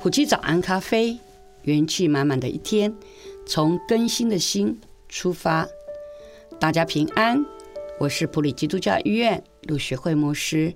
[0.00, 1.18] 埔基早安咖啡，
[1.62, 2.94] 元气满满的一天，
[3.44, 5.66] 从更新的心出发。
[6.60, 7.44] 大家平安，
[7.98, 10.72] 我是普里基督教医院陆学会牧师，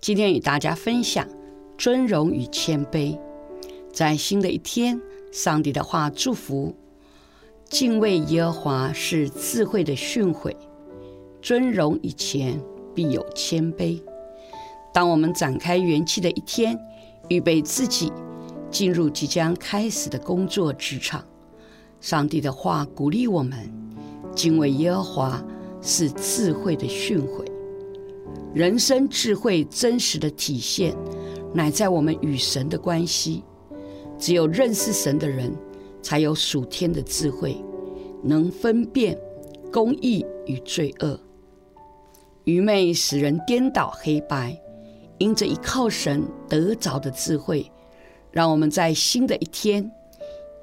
[0.00, 1.28] 今天与大家分享
[1.78, 3.16] 尊荣与谦卑。
[3.92, 6.74] 在新的一天，上帝的话祝福：
[7.70, 10.52] 敬畏耶和华是智慧的训诲，
[11.40, 12.60] 尊荣以前
[12.96, 14.02] 必有谦卑。
[14.92, 16.76] 当我们展开元气的一天，
[17.28, 18.12] 预备自己。
[18.76, 21.24] 进入即将开始的工作职场，
[21.98, 23.72] 上帝的话鼓励我们：
[24.34, 25.42] 敬畏耶和华
[25.80, 27.42] 是智慧的训诲。
[28.52, 30.94] 人生智慧真实的体现，
[31.54, 33.42] 乃在我们与神的关系。
[34.18, 35.50] 只有认识神的人，
[36.02, 37.56] 才有属天的智慧，
[38.22, 39.18] 能分辨
[39.72, 41.18] 公义与罪恶。
[42.44, 44.54] 愚昧使人颠倒黑白，
[45.16, 47.72] 因着依靠神得着的智慧。
[48.36, 49.90] 让我们在新的一天，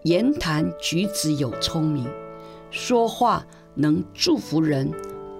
[0.04, 2.08] 言谈举止有聪明，
[2.70, 3.44] 说话
[3.74, 4.92] 能祝福人、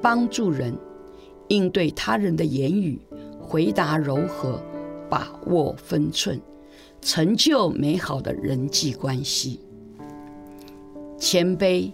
[0.02, 0.76] 帮助人，
[1.50, 3.00] 应对他人的言语，
[3.40, 4.60] 回答柔和，
[5.12, 6.42] 把握分寸，
[7.04, 9.60] 成就美好的人际关系。
[11.20, 11.92] 谦卑，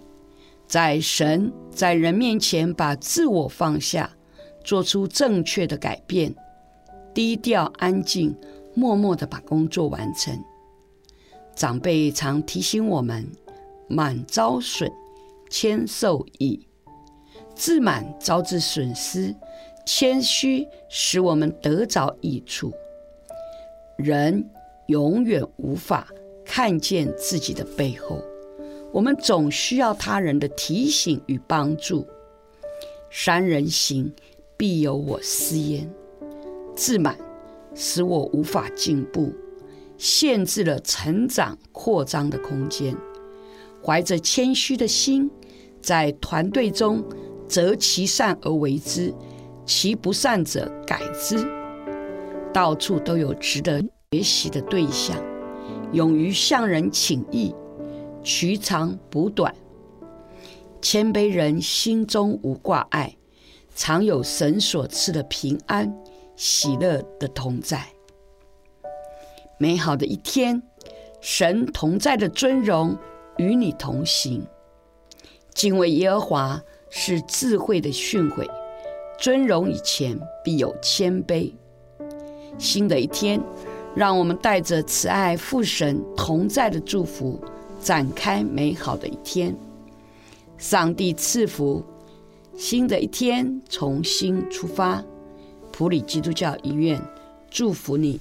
[0.66, 4.10] 在神在人面前把自我放下，
[4.64, 6.34] 做出正确的改变，
[7.14, 8.34] 低调安静。
[8.74, 10.38] 默默地把工作完成。
[11.56, 13.28] 长辈常提醒我们
[13.90, 14.92] ：“满招损，
[15.50, 16.66] 谦受益。”
[17.54, 19.36] 自满招致损失，
[19.86, 22.72] 谦虚使我们得着益处。
[23.98, 24.50] 人
[24.88, 26.08] 永远无法
[26.46, 28.18] 看见自己的背后，
[28.94, 32.08] 我们总需要他人的提醒与帮助。
[33.12, 34.10] 三人行，
[34.56, 35.92] 必有我师焉。
[36.78, 37.29] 自满。
[37.74, 39.34] 使我无法进步，
[39.98, 42.96] 限制了成长扩张的空间。
[43.84, 45.30] 怀着谦虚的心，
[45.82, 47.04] 在团队中
[47.48, 49.14] 择其善而为之，
[49.66, 51.38] 其不善者改之。
[52.54, 53.82] 到处都有值得
[54.12, 55.16] 学习的对象，
[55.94, 57.54] 勇于向人请益，
[58.24, 59.56] 取长补短。
[60.82, 63.16] 谦卑人心中无挂碍，
[63.76, 65.94] 常有神所赐的平安。
[66.40, 67.86] 喜乐的同在，
[69.58, 70.64] 美好的一天，
[71.20, 72.98] 神同在的尊荣
[73.36, 74.48] 与你同行。
[75.54, 78.50] 敬畏耶和华是智慧的训诲，
[79.20, 81.52] 尊荣以前必有谦卑。
[82.58, 83.42] 新的一天，
[83.94, 87.38] 让我们带着慈爱父神同在的祝福，
[87.82, 89.54] 展开美好的一天。
[90.58, 91.84] 上帝赐福，
[92.56, 95.04] 新的一天重新出发。
[95.80, 97.02] 普里基督教医院
[97.50, 98.20] 祝福你。